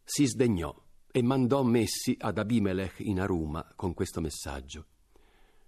si 0.04 0.26
sdegnò 0.26 0.73
e 1.11 1.23
mandò 1.25 1.64
messi 1.64 2.16
ad 2.20 2.38
Abimelech 2.38 3.00
in 3.00 3.18
Aruma 3.18 3.73
con 3.75 3.92
questo 3.92 4.20
messaggio. 4.20 4.87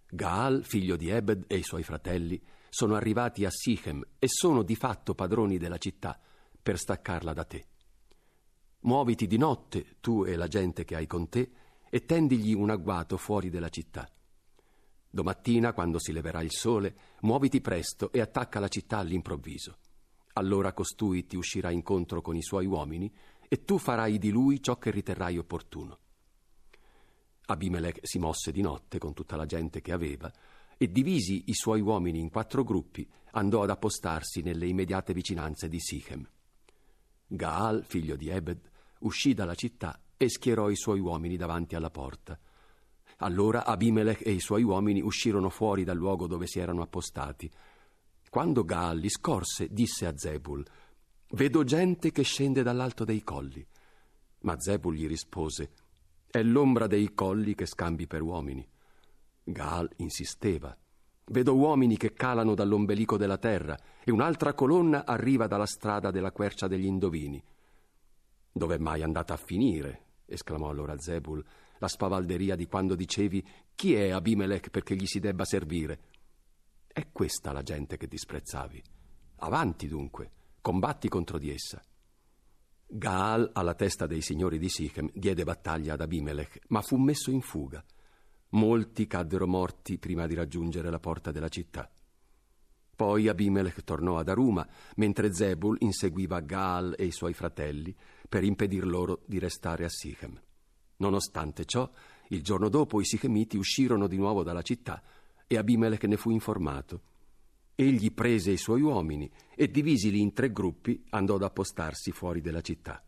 Gaal, 0.08 0.62
figlio 0.64 0.94
di 0.94 1.08
Ebed, 1.08 1.46
e 1.48 1.56
i 1.56 1.64
suoi 1.64 1.82
fratelli 1.82 2.40
sono 2.68 2.94
arrivati 2.94 3.44
a 3.44 3.50
Sichem 3.50 4.00
e 4.20 4.28
sono 4.28 4.62
di 4.62 4.76
fatto 4.76 5.16
padroni 5.16 5.58
della 5.58 5.78
città 5.78 6.16
per 6.62 6.78
staccarla 6.78 7.32
da 7.32 7.42
te. 7.42 7.66
Muoviti 8.82 9.26
di 9.26 9.36
notte, 9.36 9.96
tu 9.98 10.24
e 10.24 10.36
la 10.36 10.46
gente 10.46 10.84
che 10.84 10.94
hai 10.94 11.08
con 11.08 11.28
te, 11.28 11.50
e 11.90 12.04
tendigli 12.04 12.54
un 12.54 12.70
agguato 12.70 13.16
fuori 13.16 13.50
della 13.50 13.68
città. 13.68 14.08
Domattina, 15.14 15.74
quando 15.74 15.98
si 15.98 16.10
leverà 16.10 16.40
il 16.40 16.50
sole, 16.50 16.96
muoviti 17.20 17.60
presto 17.60 18.10
e 18.12 18.20
attacca 18.22 18.58
la 18.60 18.68
città 18.68 18.96
all'improvviso. 18.96 19.76
Allora 20.32 20.72
costui 20.72 21.26
ti 21.26 21.36
uscirà 21.36 21.70
incontro 21.70 22.22
con 22.22 22.34
i 22.34 22.40
suoi 22.40 22.64
uomini 22.64 23.12
e 23.46 23.62
tu 23.64 23.76
farai 23.76 24.16
di 24.16 24.30
lui 24.30 24.62
ciò 24.62 24.78
che 24.78 24.90
riterrai 24.90 25.36
opportuno. 25.36 25.98
Abimelech 27.44 27.98
si 28.00 28.18
mosse 28.18 28.52
di 28.52 28.62
notte 28.62 28.96
con 28.96 29.12
tutta 29.12 29.36
la 29.36 29.44
gente 29.44 29.82
che 29.82 29.92
aveva 29.92 30.32
e 30.78 30.90
divisi 30.90 31.44
i 31.48 31.54
suoi 31.54 31.82
uomini 31.82 32.18
in 32.18 32.30
quattro 32.30 32.64
gruppi, 32.64 33.06
andò 33.32 33.62
ad 33.64 33.68
appostarsi 33.68 34.40
nelle 34.40 34.66
immediate 34.66 35.12
vicinanze 35.12 35.68
di 35.68 35.78
Sichem. 35.78 36.26
Gaal, 37.26 37.84
figlio 37.84 38.16
di 38.16 38.30
Ebed, 38.30 38.70
uscì 39.00 39.34
dalla 39.34 39.54
città 39.54 40.00
e 40.16 40.30
schierò 40.30 40.70
i 40.70 40.76
suoi 40.76 41.00
uomini 41.00 41.36
davanti 41.36 41.74
alla 41.74 41.90
porta. 41.90 42.40
Allora 43.22 43.64
Abimelech 43.64 44.26
e 44.26 44.32
i 44.32 44.40
suoi 44.40 44.64
uomini 44.64 45.00
uscirono 45.00 45.48
fuori 45.48 45.84
dal 45.84 45.96
luogo 45.96 46.26
dove 46.26 46.48
si 46.48 46.58
erano 46.58 46.82
appostati. 46.82 47.48
Quando 48.28 48.64
Gaal 48.64 48.98
li 48.98 49.08
scorse, 49.08 49.68
disse 49.70 50.06
a 50.06 50.16
Zebul: 50.16 50.64
Vedo 51.30 51.62
gente 51.62 52.10
che 52.10 52.22
scende 52.22 52.64
dall'alto 52.64 53.04
dei 53.04 53.22
colli. 53.22 53.64
Ma 54.40 54.58
Zebul 54.58 54.96
gli 54.96 55.06
rispose: 55.06 55.70
È 56.26 56.42
l'ombra 56.42 56.88
dei 56.88 57.14
colli 57.14 57.54
che 57.54 57.66
scambi 57.66 58.08
per 58.08 58.22
uomini. 58.22 58.68
Gaal 59.44 59.88
insisteva: 59.98 60.76
Vedo 61.26 61.54
uomini 61.54 61.96
che 61.96 62.14
calano 62.14 62.54
dall'ombelico 62.54 63.16
della 63.16 63.38
terra 63.38 63.78
e 64.02 64.10
un'altra 64.10 64.52
colonna 64.52 65.06
arriva 65.06 65.46
dalla 65.46 65.66
strada 65.66 66.10
della 66.10 66.32
quercia 66.32 66.66
degli 66.66 66.86
indovini. 66.86 67.40
Dov'è 68.50 68.78
mai 68.78 69.02
andata 69.02 69.34
a 69.34 69.38
finire? 69.38 70.06
esclamò 70.26 70.70
allora 70.70 70.98
Zebul 70.98 71.44
la 71.82 71.88
spavalderia 71.88 72.54
di 72.54 72.66
quando 72.66 72.94
dicevi 72.94 73.44
chi 73.74 73.94
è 73.94 74.10
Abimelech 74.10 74.70
perché 74.70 74.94
gli 74.94 75.06
si 75.06 75.18
debba 75.18 75.44
servire. 75.44 75.98
È 76.86 77.08
questa 77.10 77.50
la 77.50 77.62
gente 77.62 77.96
che 77.96 78.06
disprezzavi. 78.06 78.80
Avanti 79.38 79.88
dunque, 79.88 80.30
combatti 80.60 81.08
contro 81.08 81.38
di 81.38 81.50
essa. 81.50 81.82
Gaal, 82.86 83.50
alla 83.52 83.74
testa 83.74 84.06
dei 84.06 84.20
signori 84.20 84.58
di 84.58 84.68
Sichem, 84.68 85.10
diede 85.12 85.42
battaglia 85.42 85.94
ad 85.94 86.02
Abimelech, 86.02 86.60
ma 86.68 86.82
fu 86.82 86.96
messo 86.98 87.32
in 87.32 87.40
fuga. 87.40 87.84
Molti 88.50 89.08
caddero 89.08 89.48
morti 89.48 89.98
prima 89.98 90.28
di 90.28 90.34
raggiungere 90.34 90.88
la 90.88 91.00
porta 91.00 91.32
della 91.32 91.48
città. 91.48 91.90
Poi 92.94 93.26
Abimelech 93.26 93.82
tornò 93.82 94.18
ad 94.18 94.28
Aruma, 94.28 94.64
mentre 94.96 95.34
Zebul 95.34 95.78
inseguiva 95.80 96.38
Gaal 96.38 96.94
e 96.96 97.06
i 97.06 97.10
suoi 97.10 97.32
fratelli 97.32 97.92
per 98.28 98.44
impedir 98.44 98.86
loro 98.86 99.22
di 99.26 99.40
restare 99.40 99.84
a 99.84 99.88
Sichem. 99.88 100.40
Nonostante 101.02 101.64
ciò, 101.64 101.90
il 102.28 102.42
giorno 102.42 102.68
dopo 102.68 103.00
i 103.00 103.04
Sichemiti 103.04 103.56
uscirono 103.56 104.06
di 104.06 104.16
nuovo 104.16 104.44
dalla 104.44 104.62
città 104.62 105.02
e 105.48 105.56
Abimelech 105.58 106.04
ne 106.04 106.16
fu 106.16 106.30
informato. 106.30 107.00
Egli 107.74 108.12
prese 108.12 108.52
i 108.52 108.56
suoi 108.56 108.82
uomini 108.82 109.28
e 109.56 109.68
divisili 109.68 110.20
in 110.20 110.32
tre 110.32 110.52
gruppi 110.52 111.04
andò 111.10 111.34
ad 111.34 111.42
appostarsi 111.42 112.12
fuori 112.12 112.40
della 112.40 112.60
città. 112.60 113.04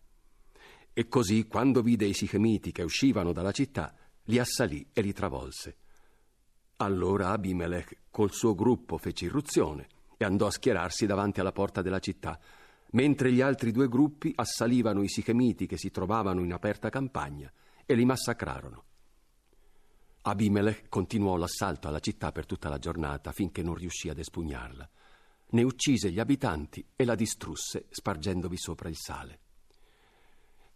E 0.92 1.06
così, 1.06 1.46
quando 1.46 1.82
vide 1.82 2.04
i 2.04 2.14
Sichemiti 2.14 2.72
che 2.72 2.82
uscivano 2.82 3.32
dalla 3.32 3.52
città, 3.52 3.94
li 4.24 4.40
assalì 4.40 4.88
e 4.92 5.00
li 5.00 5.12
travolse. 5.12 5.76
Allora 6.78 7.28
Abimelech 7.28 7.98
col 8.10 8.32
suo 8.32 8.56
gruppo 8.56 8.98
fece 8.98 9.26
irruzione 9.26 9.86
e 10.16 10.24
andò 10.24 10.46
a 10.46 10.50
schierarsi 10.50 11.06
davanti 11.06 11.38
alla 11.38 11.52
porta 11.52 11.80
della 11.80 12.00
città, 12.00 12.40
mentre 12.90 13.30
gli 13.30 13.40
altri 13.40 13.70
due 13.70 13.86
gruppi 13.86 14.32
assalivano 14.34 15.04
i 15.04 15.08
Sichemiti 15.08 15.66
che 15.66 15.78
si 15.78 15.92
trovavano 15.92 16.42
in 16.42 16.52
aperta 16.52 16.88
campagna 16.88 17.52
e 17.86 17.94
li 17.94 18.04
massacrarono. 18.04 18.84
Abimelech 20.22 20.88
continuò 20.88 21.36
l'assalto 21.36 21.88
alla 21.88 22.00
città 22.00 22.32
per 22.32 22.46
tutta 22.46 22.68
la 22.68 22.78
giornata 22.78 23.30
finché 23.32 23.62
non 23.62 23.74
riuscì 23.74 24.08
ad 24.08 24.18
espugnarla. 24.18 24.88
Ne 25.50 25.62
uccise 25.62 26.10
gli 26.10 26.18
abitanti 26.18 26.84
e 26.96 27.04
la 27.04 27.14
distrusse 27.14 27.86
spargendovi 27.90 28.56
sopra 28.56 28.88
il 28.88 28.96
sale. 28.96 29.40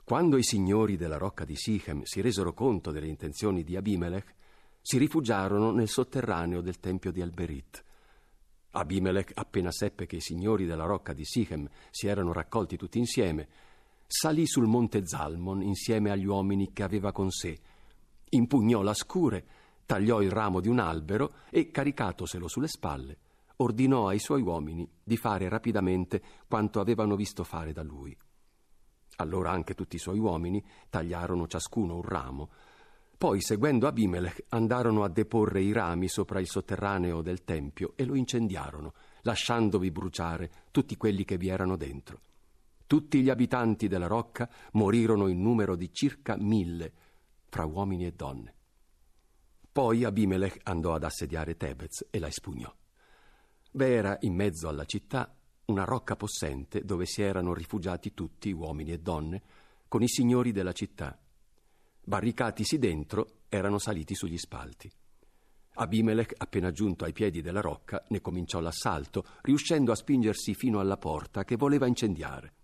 Quando 0.05 0.37
i 0.37 0.43
signori 0.43 0.97
della 0.97 1.17
rocca 1.17 1.45
di 1.45 1.57
Sichem 1.57 2.03
si 2.03 2.21
resero 2.21 2.53
conto 2.53 2.91
delle 2.91 3.09
intenzioni 3.09 3.65
di 3.65 3.77
Abimelech, 3.77 4.35
si 4.81 4.97
rifugiarono 4.99 5.71
nel 5.71 5.89
sotterraneo 5.89 6.61
del 6.61 6.81
tempio 6.81 7.11
di 7.11 7.21
Alberit. 7.21 7.85
Abimelech, 8.71 9.33
appena 9.35 9.71
seppe 9.71 10.07
che 10.07 10.17
i 10.17 10.21
signori 10.21 10.67
della 10.67 10.85
rocca 10.85 11.13
di 11.13 11.25
Sichem 11.25 11.69
si 11.91 12.07
erano 12.07 12.33
raccolti 12.33 12.77
tutti 12.77 12.99
insieme, 12.99 13.49
salì 14.11 14.47
sul 14.47 14.67
monte 14.67 15.07
Zalmon 15.07 15.61
insieme 15.61 16.11
agli 16.11 16.25
uomini 16.25 16.73
che 16.73 16.83
aveva 16.83 17.13
con 17.13 17.31
sé, 17.31 17.59
impugnò 18.31 18.81
la 18.81 18.95
scure, 18.95 19.45
tagliò 19.85 20.23
il 20.23 20.31
ramo 20.31 20.61
di 20.61 20.69
un 20.69 20.79
albero 20.79 21.35
e, 21.51 21.71
caricatoselo 21.71 22.49
sulle 22.49 22.69
spalle, 22.69 23.19
ordinò 23.57 24.09
ai 24.09 24.19
suoi 24.19 24.41
uomini 24.41 24.89
di 25.05 25.19
fare 25.19 25.49
rapidamente 25.51 26.23
quanto 26.49 26.81
avevano 26.81 27.17
visto 27.17 27.45
fare 27.45 27.73
da 27.73 27.83
lui. 27.83 28.17
Allora 29.17 29.51
anche 29.51 29.75
tutti 29.75 29.97
i 29.97 30.01
suoi 30.01 30.19
uomini 30.19 30.65
tagliarono 30.89 31.47
ciascuno 31.47 31.97
un 31.97 32.03
ramo, 32.03 32.51
poi, 33.19 33.41
seguendo 33.41 33.89
Abimelech, 33.89 34.45
andarono 34.51 35.03
a 35.03 35.09
deporre 35.09 35.61
i 35.61 35.73
rami 35.73 36.07
sopra 36.07 36.39
il 36.39 36.47
sotterraneo 36.47 37.21
del 37.21 37.43
tempio 37.43 37.95
e 37.97 38.05
lo 38.05 38.15
incendiarono, 38.15 38.95
lasciandovi 39.23 39.91
bruciare 39.91 40.51
tutti 40.71 40.97
quelli 40.97 41.25
che 41.25 41.37
vi 41.37 41.49
erano 41.49 41.77
dentro. 41.77 42.21
Tutti 42.89 43.21
gli 43.21 43.29
abitanti 43.29 43.87
della 43.87 44.07
rocca 44.07 44.49
morirono 44.73 45.29
in 45.29 45.43
numero 45.43 45.77
di 45.77 45.93
circa 45.93 46.39
mille, 46.39 46.91
fra 47.51 47.67
uomini 47.67 48.07
e 48.07 48.13
donne. 48.13 48.55
Poi 49.71 50.05
Abimelech 50.05 50.61
andò 50.63 50.95
ad 50.95 51.05
assediare 51.05 51.59
Tebez 51.59 52.07
e 52.09 52.19
la 52.19 52.29
espugnò. 52.29 52.75
V'era 53.73 54.17
in 54.21 54.35
mezzo 54.35 54.69
alla 54.69 54.87
città 54.87 55.37
una 55.67 55.85
rocca 55.85 56.17
possente 56.17 56.83
dove 56.83 57.05
si 57.05 57.21
erano 57.21 57.53
rifugiati 57.53 58.15
tutti, 58.15 58.51
uomini 58.53 58.93
e 58.93 59.01
donne, 59.01 59.43
con 59.87 60.03
i 60.03 60.09
signori 60.09 60.51
della 60.51 60.73
città. 60.73 61.21
Barricatisi 62.03 62.79
dentro, 62.79 63.41
erano 63.51 63.79
saliti 63.79 64.15
sugli 64.15 64.39
spalti. 64.39 64.91
Abimelech, 65.75 66.33
appena 66.39 66.71
giunto 66.71 67.05
ai 67.05 67.13
piedi 67.13 67.43
della 67.43 67.61
rocca, 67.61 68.03
ne 68.09 68.23
cominciò 68.23 68.61
l'assalto, 68.61 69.27
riuscendo 69.43 69.93
a 69.93 69.95
spingersi 69.95 70.55
fino 70.55 70.81
alla 70.81 70.97
porta 70.97 71.45
che 71.45 71.57
voleva 71.57 71.87
incendiare 71.87 72.55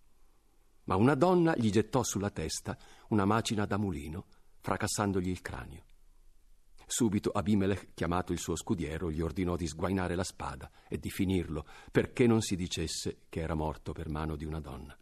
ma 0.85 0.97
una 0.97 1.15
donna 1.15 1.55
gli 1.57 1.71
gettò 1.71 2.03
sulla 2.03 2.31
testa 2.31 2.77
una 3.09 3.25
macina 3.25 3.67
da 3.67 3.77
mulino, 3.79 4.27
fracassandogli 4.61 5.29
il 5.29 5.41
cranio. 5.41 5.85
Subito 6.87 7.31
Abimelech, 7.31 7.95
chiamato 7.95 8.33
il 8.33 8.39
suo 8.39 8.57
scudiero, 8.57 9.11
gli 9.11 9.21
ordinò 9.21 9.57
di 9.57 9.67
sguainare 9.67 10.15
la 10.15 10.25
spada 10.25 10.71
e 10.89 10.99
di 10.99 11.11
finirlo, 11.11 11.67
perché 11.91 12.27
non 12.27 12.43
si 12.43 12.57
dicesse 12.57 13.23
che 13.29 13.41
era 13.41 13.55
morto 13.55 13.93
per 13.93 14.09
mano 14.09 14.37
di 14.37 14.45
una 14.45 14.61
donna. 14.61 14.97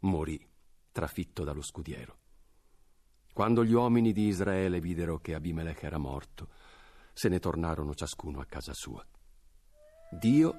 Morì, 0.00 0.44
trafitto 0.90 1.44
dallo 1.44 1.62
scudiero. 1.62 2.18
Quando 3.32 3.64
gli 3.64 3.72
uomini 3.72 4.12
di 4.12 4.26
Israele 4.26 4.80
videro 4.80 5.18
che 5.18 5.34
Abimelech 5.34 5.84
era 5.84 5.98
morto, 5.98 6.48
se 7.12 7.28
ne 7.28 7.38
tornarono 7.38 7.94
ciascuno 7.94 8.40
a 8.40 8.44
casa 8.44 8.74
sua. 8.74 9.06
Dio 10.10 10.58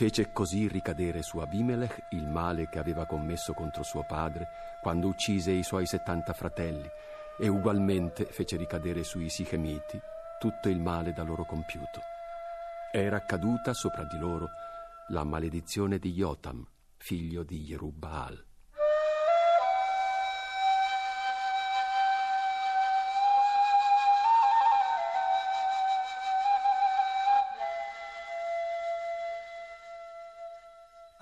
Fece 0.00 0.32
così 0.32 0.66
ricadere 0.66 1.20
su 1.20 1.36
Abimelech 1.40 2.06
il 2.12 2.26
male 2.26 2.70
che 2.70 2.78
aveva 2.78 3.04
commesso 3.04 3.52
contro 3.52 3.82
suo 3.82 4.02
padre 4.02 4.48
quando 4.80 5.06
uccise 5.08 5.50
i 5.50 5.62
suoi 5.62 5.84
settanta 5.84 6.32
fratelli 6.32 6.88
e 7.38 7.48
ugualmente 7.48 8.24
fece 8.24 8.56
ricadere 8.56 9.04
sui 9.04 9.28
Sichemiti 9.28 10.00
tutto 10.38 10.70
il 10.70 10.80
male 10.80 11.12
da 11.12 11.22
loro 11.22 11.44
compiuto. 11.44 12.00
Era 12.90 13.26
caduta 13.26 13.74
sopra 13.74 14.04
di 14.04 14.16
loro 14.16 14.48
la 15.08 15.22
maledizione 15.22 15.98
di 15.98 16.14
Jotam, 16.14 16.66
figlio 16.96 17.42
di 17.42 17.58
Jerubbaal. 17.58 18.49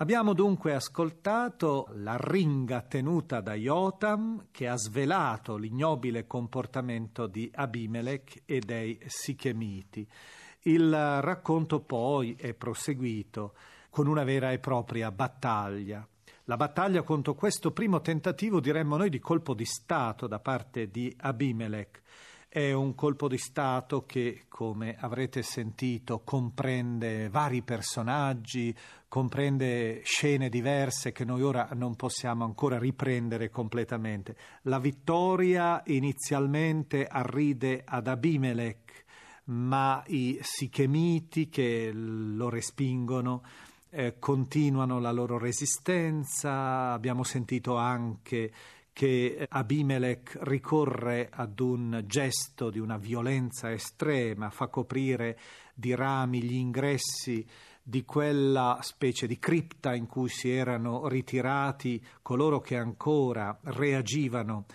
Abbiamo 0.01 0.31
dunque 0.31 0.73
ascoltato 0.73 1.89
la 1.95 2.15
ringa 2.17 2.81
tenuta 2.83 3.41
da 3.41 3.53
Jotam 3.53 4.45
che 4.49 4.69
ha 4.69 4.77
svelato 4.77 5.57
l'ignobile 5.57 6.25
comportamento 6.25 7.27
di 7.27 7.51
Abimelech 7.53 8.43
e 8.45 8.61
dei 8.61 8.97
Sichemiti. 9.07 10.07
Il 10.61 10.89
racconto 10.89 11.81
poi 11.81 12.33
è 12.39 12.53
proseguito 12.53 13.55
con 13.89 14.07
una 14.07 14.23
vera 14.23 14.53
e 14.53 14.59
propria 14.59 15.11
battaglia. 15.11 16.07
La 16.45 16.55
battaglia 16.55 17.01
contro 17.01 17.35
questo 17.35 17.71
primo 17.71 17.99
tentativo, 17.99 18.61
diremmo 18.61 18.95
noi, 18.95 19.09
di 19.09 19.19
colpo 19.19 19.53
di 19.53 19.65
Stato 19.65 20.27
da 20.27 20.39
parte 20.39 20.89
di 20.89 21.13
Abimelech 21.19 22.01
è 22.51 22.71
un 22.71 22.95
colpo 22.95 23.27
di 23.27 23.37
Stato 23.37 24.05
che, 24.07 24.45
come 24.49 24.95
avrete 24.99 25.43
sentito, 25.43 26.21
comprende 26.23 27.29
vari 27.29 27.61
personaggi, 27.61 28.75
comprende 29.07 30.01
scene 30.03 30.49
diverse 30.49 31.11
che 31.11 31.25
noi 31.25 31.43
ora 31.43 31.69
non 31.73 31.95
possiamo 31.95 32.45
ancora 32.45 32.79
riprendere 32.79 33.51
completamente. 33.51 34.35
La 34.63 34.79
vittoria 34.79 35.83
inizialmente 35.85 37.05
arride 37.05 37.83
ad 37.85 38.07
Abimelech, 38.07 39.05
ma 39.45 40.03
i 40.07 40.39
sichemiti 40.41 41.49
che 41.49 41.91
lo 41.93 42.49
respingono 42.49 43.43
eh, 43.91 44.15
continuano 44.17 44.99
la 44.99 45.11
loro 45.11 45.37
resistenza. 45.37 46.93
Abbiamo 46.93 47.23
sentito 47.23 47.75
anche 47.75 48.51
che 48.99 49.45
Abimelech 49.47 50.39
ricorre 50.41 51.29
ad 51.31 51.61
un 51.61 52.03
gesto 52.05 52.69
di 52.69 52.79
una 52.79 52.97
violenza 52.97 53.71
estrema, 53.71 54.49
fa 54.49 54.67
coprire 54.67 55.39
di 55.73 55.95
rami 55.95 56.43
gli 56.43 56.55
ingressi 56.55 57.47
di 57.81 58.03
quella 58.03 58.79
specie 58.81 59.25
di 59.25 59.39
cripta 59.39 59.95
in 59.95 60.05
cui 60.05 60.27
si 60.27 60.49
erano 60.51 61.07
ritirati 61.07 62.05
coloro 62.21 62.59
che 62.59 62.75
ancora 62.75 63.57
reagivano 63.63 64.65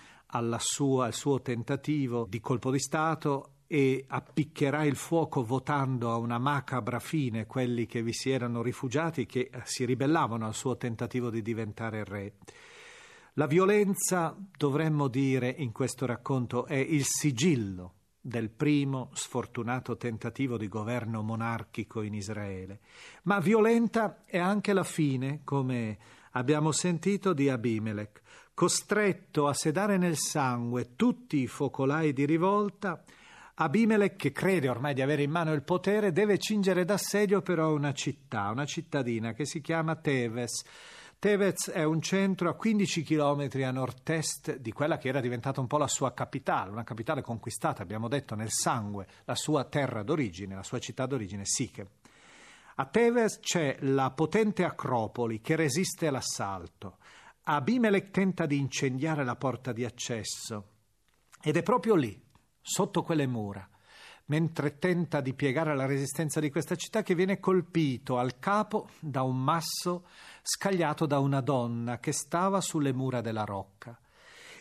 sua, 0.57 1.05
al 1.05 1.13
suo 1.13 1.43
tentativo 1.43 2.25
di 2.27 2.41
colpo 2.41 2.71
di 2.71 2.79
Stato 2.79 3.51
e 3.67 4.07
appiccherà 4.09 4.85
il 4.85 4.97
fuoco 4.97 5.45
votando 5.45 6.11
a 6.11 6.17
una 6.17 6.39
macabra 6.39 6.99
fine 6.99 7.45
quelli 7.45 7.85
che 7.85 8.03
vi 8.03 8.15
si 8.15 8.31
erano 8.31 8.63
rifugiati 8.63 9.27
che 9.27 9.51
si 9.65 9.85
ribellavano 9.85 10.47
al 10.47 10.55
suo 10.55 10.79
tentativo 10.79 11.29
di 11.29 11.43
diventare 11.43 12.05
re. 12.05 12.33
La 13.37 13.49
violenza, 13.49 14.37
dovremmo 14.57 15.09
dire 15.09 15.49
in 15.49 15.73
questo 15.73 16.07
racconto, 16.07 16.67
è 16.67 16.77
il 16.77 17.05
sigillo 17.05 17.95
del 18.21 18.49
primo 18.49 19.11
sfortunato 19.13 19.97
tentativo 19.97 20.57
di 20.57 20.69
governo 20.69 21.21
monarchico 21.21 22.03
in 22.03 22.15
Israele, 22.15 22.79
ma 23.25 23.41
violenta 23.41 24.23
è 24.25 24.39
anche 24.39 24.73
la 24.73 24.85
fine, 24.85 25.41
come 25.43 25.99
abbiamo 26.31 26.71
sentito, 26.71 27.33
di 27.33 27.49
Abimelech, 27.49 28.23
costretto 28.55 29.49
a 29.49 29.53
sedare 29.53 29.97
nel 29.97 30.17
sangue 30.17 30.95
tutti 30.95 31.39
i 31.39 31.49
focolai 31.49 32.13
di 32.13 32.27
rivolta 32.27 33.03
Abimelech, 33.57 34.17
che 34.17 34.31
crede 34.33 34.69
ormai 34.69 34.95
di 34.95 35.03
avere 35.03 35.23
in 35.23 35.33
mano 35.33 35.53
il 35.53 35.63
potere, 35.63 36.13
deve 36.13 36.39
cingere 36.39 36.85
d'assedio 36.85 37.43
però 37.43 37.73
una 37.73 37.93
città, 37.93 38.51
una 38.51 38.65
cittadina 38.65 39.33
che 39.33 39.45
si 39.45 39.61
chiama 39.61 39.97
Teves. 39.97 40.65
Tevez 41.25 41.71
è 41.71 41.83
un 41.83 42.03
centro 42.03 42.51
a 42.51 42.55
15 42.55 43.03
km 43.03 43.49
a 43.63 43.71
nord-est 43.71 44.59
di 44.59 44.73
quella 44.73 44.99
che 44.99 45.09
era 45.09 45.23
diventata 45.23 45.59
un 45.59 45.67
po' 45.67 45.79
la 45.79 45.89
sua 45.89 46.13
capitale, 46.13 46.71
una 46.71 46.85
capitale 46.85 47.23
conquistata, 47.23 47.81
abbiamo 47.83 48.09
detto, 48.09 48.35
nel 48.35 48.51
sangue, 48.51 49.07
la 49.25 49.35
sua 49.35 49.65
terra 49.65 50.03
d'origine, 50.03 50.55
la 50.55 50.63
sua 50.63 50.81
città 50.81 51.07
d'origine, 51.07 51.47
Siche. 51.47 51.93
A 52.75 52.85
Tevez 52.85 53.41
c'è 53.41 53.79
la 53.81 54.11
potente 54.11 54.65
Acropoli 54.65 55.41
che 55.41 55.57
resiste 55.57 56.09
all'assalto. 56.09 56.99
Abimelech 57.45 58.11
tenta 58.11 58.45
di 58.45 58.59
incendiare 58.59 59.25
la 59.25 59.37
porta 59.37 59.73
di 59.73 59.87
accesso 59.87 60.73
ed 61.43 61.57
è 61.57 61.63
proprio 61.63 61.95
lì, 61.95 62.23
sotto 62.61 63.03
quelle 63.03 63.27
mura, 63.27 63.67
mentre 64.27 64.79
tenta 64.79 65.21
di 65.21 65.35
piegare 65.35 65.75
la 65.75 65.87
resistenza 65.87 66.41
di 66.41 66.51
questa 66.51 66.77
città 66.77 67.03
che 67.03 67.15
viene 67.15 67.41
colpito 67.41 68.19
al 68.19 68.39
capo 68.39 68.89
da 69.01 69.23
un 69.23 69.43
masso 69.43 70.07
scagliato 70.43 71.07
da 71.07 71.19
una 71.19 71.41
donna 71.41 71.99
che 71.99 72.13
stava 72.13 72.61
sulle 72.61 72.93
mura 72.93 73.21
della 73.21 73.45
rocca. 73.45 73.99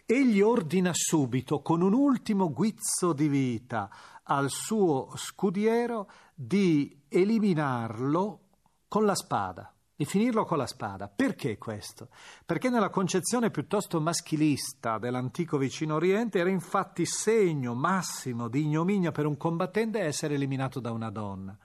Egli 0.05 0.41
ordina 0.41 0.91
subito, 0.93 1.61
con 1.61 1.81
un 1.81 1.93
ultimo 1.93 2.51
guizzo 2.51 3.13
di 3.13 3.29
vita, 3.29 3.89
al 4.23 4.49
suo 4.49 5.11
scudiero 5.15 6.09
di 6.35 7.03
eliminarlo 7.07 8.39
con 8.87 9.05
la 9.05 9.15
spada 9.15 9.72
di 9.95 10.05
finirlo 10.05 10.43
con 10.43 10.57
la 10.57 10.65
spada. 10.65 11.07
Perché 11.07 11.57
questo? 11.57 12.09
Perché 12.45 12.69
nella 12.69 12.89
concezione 12.89 13.51
piuttosto 13.51 14.01
maschilista 14.01 14.97
dell'antico 14.97 15.57
vicino 15.57 15.95
Oriente 15.95 16.39
era 16.39 16.49
infatti 16.49 17.05
segno 17.05 17.73
massimo 17.75 18.47
di 18.47 18.61
ignominia 18.61 19.11
per 19.11 19.25
un 19.25 19.37
combattente 19.37 19.99
essere 19.99 20.35
eliminato 20.35 20.79
da 20.79 20.91
una 20.91 21.09
donna. 21.09 21.57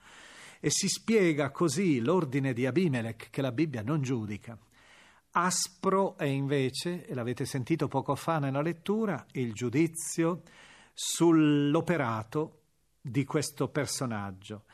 E 0.59 0.69
si 0.69 0.87
spiega 0.87 1.51
così 1.51 1.99
l'ordine 1.99 2.53
di 2.53 2.65
Abimelech 2.65 3.29
che 3.29 3.41
la 3.41 3.51
Bibbia 3.51 3.81
non 3.81 4.01
giudica. 4.01 4.57
Aspro 5.31 6.17
è 6.17 6.25
invece, 6.25 7.05
e 7.05 7.13
l'avete 7.13 7.45
sentito 7.45 7.87
poco 7.87 8.15
fa 8.15 8.39
nella 8.39 8.61
lettura, 8.61 9.25
il 9.33 9.53
giudizio 9.53 10.41
sull'operato 10.93 12.61
di 12.99 13.23
questo 13.25 13.69
personaggio. 13.69 14.65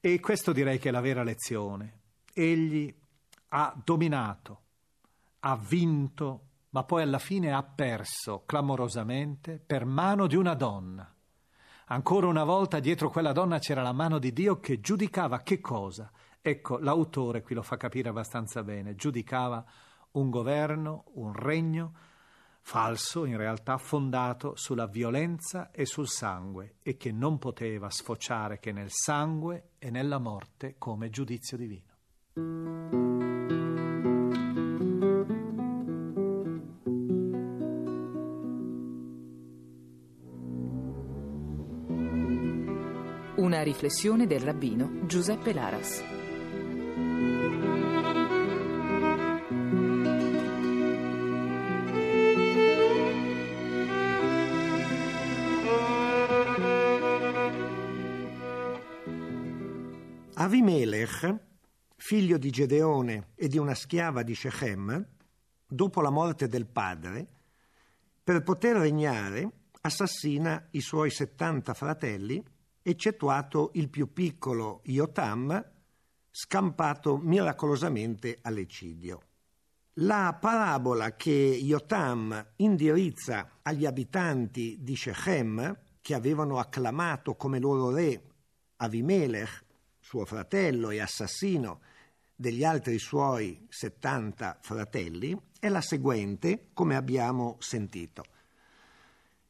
E 0.00 0.18
questo 0.18 0.52
direi 0.52 0.78
che 0.78 0.88
è 0.88 0.92
la 0.92 1.00
vera 1.00 1.22
lezione 1.22 1.97
egli 2.32 2.94
ha 3.48 3.74
dominato, 3.82 4.62
ha 5.40 5.56
vinto, 5.56 6.42
ma 6.70 6.84
poi 6.84 7.02
alla 7.02 7.18
fine 7.18 7.52
ha 7.52 7.62
perso 7.62 8.44
clamorosamente 8.44 9.58
per 9.58 9.84
mano 9.84 10.26
di 10.26 10.36
una 10.36 10.54
donna. 10.54 11.12
Ancora 11.86 12.26
una 12.26 12.44
volta 12.44 12.80
dietro 12.80 13.08
quella 13.08 13.32
donna 13.32 13.58
c'era 13.58 13.82
la 13.82 13.92
mano 13.92 14.18
di 14.18 14.32
Dio 14.32 14.60
che 14.60 14.80
giudicava 14.80 15.40
che 15.40 15.60
cosa? 15.60 16.10
Ecco, 16.40 16.78
l'autore 16.78 17.42
qui 17.42 17.54
lo 17.54 17.62
fa 17.62 17.76
capire 17.76 18.10
abbastanza 18.10 18.62
bene, 18.62 18.94
giudicava 18.94 19.64
un 20.12 20.28
governo, 20.28 21.04
un 21.14 21.32
regno 21.32 21.92
falso, 22.60 23.24
in 23.24 23.38
realtà 23.38 23.78
fondato 23.78 24.54
sulla 24.54 24.86
violenza 24.86 25.70
e 25.70 25.86
sul 25.86 26.08
sangue 26.08 26.76
e 26.82 26.98
che 26.98 27.10
non 27.10 27.38
poteva 27.38 27.88
sfociare 27.88 28.58
che 28.58 28.72
nel 28.72 28.90
sangue 28.90 29.70
e 29.78 29.90
nella 29.90 30.18
morte 30.18 30.74
come 30.76 31.08
giudizio 31.08 31.56
divino. 31.56 31.87
Una 43.36 43.62
riflessione 43.62 44.26
del 44.26 44.40
rabbino 44.40 45.06
Giuseppe 45.06 45.52
Laras. 45.52 46.04
Avimelech 60.34 61.47
figlio 62.08 62.38
di 62.38 62.48
Gedeone 62.48 63.32
e 63.34 63.48
di 63.48 63.58
una 63.58 63.74
schiava 63.74 64.22
di 64.22 64.34
Shechem, 64.34 65.06
dopo 65.66 66.00
la 66.00 66.08
morte 66.08 66.48
del 66.48 66.64
padre, 66.64 67.26
per 68.24 68.42
poter 68.42 68.76
regnare, 68.76 69.50
assassina 69.82 70.68
i 70.70 70.80
suoi 70.80 71.10
settanta 71.10 71.74
fratelli, 71.74 72.42
eccettuato 72.80 73.72
il 73.74 73.90
più 73.90 74.10
piccolo 74.14 74.80
Iotam, 74.84 75.62
scampato 76.30 77.18
miracolosamente 77.18 78.38
all'eccidio. 78.40 79.20
La 79.96 80.34
parabola 80.40 81.14
che 81.14 81.30
Iotam 81.30 82.52
indirizza 82.56 83.58
agli 83.60 83.84
abitanti 83.84 84.78
di 84.80 84.96
Shechem, 84.96 85.78
che 86.00 86.14
avevano 86.14 86.58
acclamato 86.58 87.34
come 87.34 87.58
loro 87.58 87.90
re 87.90 88.22
Avimelech, 88.76 89.66
suo 90.00 90.24
fratello 90.24 90.88
e 90.88 91.00
assassino, 91.00 91.80
degli 92.40 92.62
altri 92.62 93.00
suoi 93.00 93.66
70 93.68 94.58
fratelli 94.60 95.36
è 95.58 95.68
la 95.68 95.80
seguente, 95.80 96.68
come 96.72 96.94
abbiamo 96.94 97.56
sentito. 97.58 98.22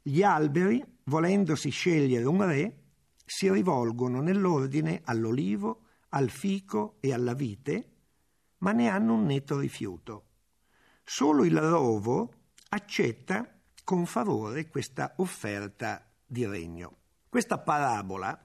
Gli 0.00 0.22
alberi, 0.22 0.82
volendosi 1.04 1.68
scegliere 1.68 2.24
un 2.24 2.46
re, 2.46 2.76
si 3.26 3.52
rivolgono 3.52 4.22
nell'ordine 4.22 5.02
all'olivo, 5.04 5.82
al 6.10 6.30
fico 6.30 6.96
e 7.00 7.12
alla 7.12 7.34
vite, 7.34 7.90
ma 8.58 8.72
ne 8.72 8.88
hanno 8.88 9.12
un 9.12 9.26
netto 9.26 9.58
rifiuto. 9.58 10.24
Solo 11.04 11.44
il 11.44 11.60
rovo 11.60 12.32
accetta 12.70 13.54
con 13.84 14.06
favore 14.06 14.68
questa 14.68 15.12
offerta 15.16 16.10
di 16.24 16.46
regno. 16.46 16.96
Questa 17.28 17.58
parabola 17.58 18.42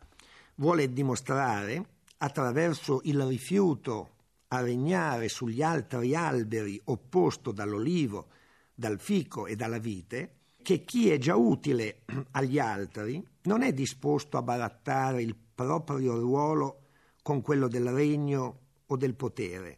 vuole 0.56 0.92
dimostrare, 0.92 1.92
attraverso 2.18 3.00
il 3.06 3.22
rifiuto 3.26 4.14
a 4.54 4.62
regnare 4.62 5.30
sugli 5.30 5.64
altri 5.64 6.16
alberi 6.16 6.80
opposto 6.86 7.52
dall'olivo, 7.52 8.28
dal 8.76 9.00
fico 9.00 9.48
e 9.48 9.56
dalla 9.56 9.80
vite, 9.80 10.42
che 10.62 10.84
chi 10.84 11.10
è 11.10 11.18
già 11.18 11.36
utile 11.36 12.04
agli 12.32 12.60
altri 12.60 13.26
non 13.44 13.64
è 13.64 13.74
disposto 13.74 14.38
a 14.38 14.44
barattare 14.44 15.24
il 15.24 15.36
proprio 15.36 16.20
ruolo 16.20 16.82
con 17.24 17.42
quello 17.42 17.68
del 17.68 17.90
regno 17.90 18.60
o 18.86 18.96
del 18.96 19.16
potere, 19.16 19.78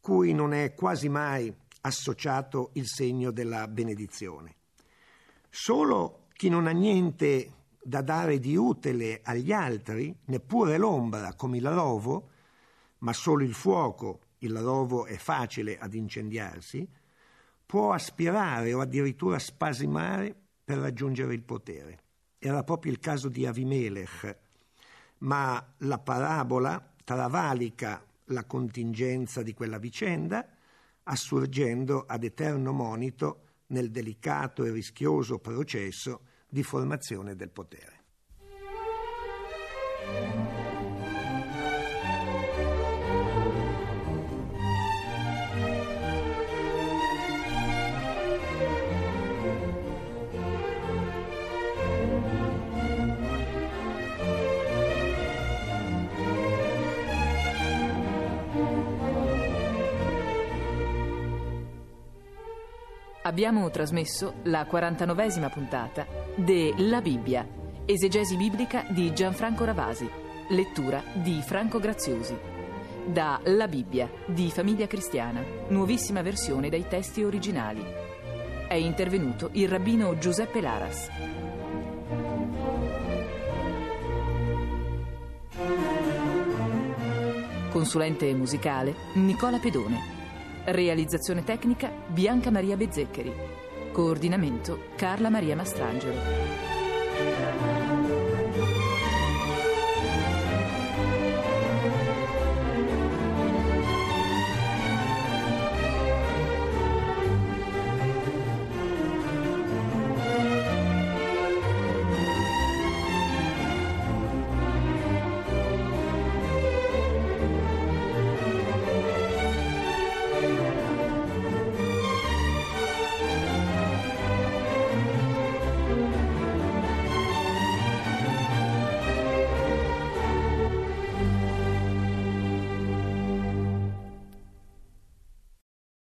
cui 0.00 0.32
non 0.32 0.54
è 0.54 0.72
quasi 0.72 1.10
mai 1.10 1.54
associato 1.82 2.70
il 2.74 2.86
segno 2.86 3.30
della 3.30 3.68
benedizione. 3.68 4.54
Solo 5.50 6.28
chi 6.32 6.48
non 6.48 6.66
ha 6.66 6.72
niente 6.72 7.52
da 7.82 8.00
dare 8.00 8.38
di 8.38 8.56
utile 8.56 9.20
agli 9.22 9.52
altri, 9.52 10.16
neppure 10.24 10.78
l'ombra 10.78 11.34
come 11.34 11.58
il 11.58 11.68
rovo, 11.68 12.30
ma 13.06 13.12
solo 13.12 13.44
il 13.44 13.54
fuoco, 13.54 14.18
il 14.38 14.58
rovo 14.58 15.06
è 15.06 15.16
facile 15.16 15.78
ad 15.78 15.94
incendiarsi, 15.94 16.84
può 17.64 17.92
aspirare 17.92 18.74
o 18.74 18.80
addirittura 18.80 19.38
spasimare 19.38 20.34
per 20.64 20.78
raggiungere 20.78 21.32
il 21.32 21.44
potere. 21.44 22.00
Era 22.36 22.64
proprio 22.64 22.90
il 22.90 22.98
caso 22.98 23.28
di 23.28 23.46
Avimelech, 23.46 24.38
ma 25.18 25.74
la 25.78 25.98
parabola 26.00 26.94
travalica 27.04 28.04
la 28.30 28.44
contingenza 28.44 29.44
di 29.44 29.54
quella 29.54 29.78
vicenda, 29.78 30.44
assurgendo 31.04 32.06
ad 32.08 32.24
eterno 32.24 32.72
monito 32.72 33.42
nel 33.66 33.92
delicato 33.92 34.64
e 34.64 34.72
rischioso 34.72 35.38
processo 35.38 36.22
di 36.48 36.64
formazione 36.64 37.36
del 37.36 37.50
potere. 37.50 37.94
Abbiamo 63.26 63.68
trasmesso 63.70 64.34
la 64.44 64.64
49esima 64.70 65.50
puntata 65.50 66.06
de 66.36 66.74
La 66.76 67.00
Bibbia, 67.00 67.44
esegesi 67.84 68.36
biblica 68.36 68.86
di 68.88 69.12
Gianfranco 69.12 69.64
Ravasi, 69.64 70.08
lettura 70.50 71.02
di 71.12 71.42
Franco 71.44 71.80
Graziosi. 71.80 72.38
Da 73.04 73.40
La 73.46 73.66
Bibbia 73.66 74.08
di 74.26 74.48
Famiglia 74.52 74.86
Cristiana, 74.86 75.42
nuovissima 75.70 76.22
versione 76.22 76.68
dai 76.68 76.86
testi 76.86 77.24
originali. 77.24 77.84
È 78.68 78.74
intervenuto 78.74 79.48
il 79.54 79.68
rabbino 79.68 80.16
Giuseppe 80.18 80.60
Laras. 80.60 81.10
Consulente 87.72 88.32
musicale 88.34 88.94
Nicola 89.14 89.58
Pedone. 89.58 90.15
Realizzazione 90.68 91.44
tecnica 91.44 91.92
Bianca 92.08 92.50
Maria 92.50 92.76
Bezzeccheri. 92.76 93.32
Coordinamento 93.92 94.86
Carla 94.96 95.30
Maria 95.30 95.54
Mastrangelo. 95.54 97.85